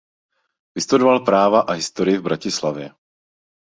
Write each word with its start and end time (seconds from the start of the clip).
Vystudoval 0.75 1.19
práva 1.19 1.61
a 1.61 1.71
historii 1.73 2.17
v 2.17 2.21
Bratislavě. 2.21 2.91